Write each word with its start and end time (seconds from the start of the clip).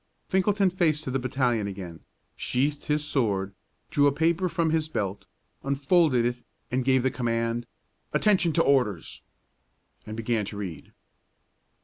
Finkelton 0.27 0.71
faced 0.71 1.03
to 1.03 1.11
the 1.11 1.19
battalion 1.19 1.67
again, 1.67 1.99
sheathed 2.35 2.85
his 2.85 3.03
sword, 3.05 3.53
drew 3.91 4.07
a 4.07 4.11
paper 4.11 4.49
from 4.49 4.71
his 4.71 4.89
belt, 4.89 5.27
unfolded 5.61 6.25
it, 6.25 6.83
gave 6.83 7.03
the 7.03 7.11
command: 7.11 7.67
"Attention 8.11 8.51
to 8.53 8.63
orders!" 8.63 9.21
and 10.07 10.17
began 10.17 10.43
to 10.45 10.57
read. 10.57 10.91